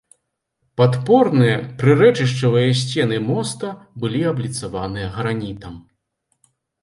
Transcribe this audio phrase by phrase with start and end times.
[0.79, 3.69] Падпорныя прырэчышчавыя сцены моста
[4.05, 5.77] былі абліцаваныя гранітам.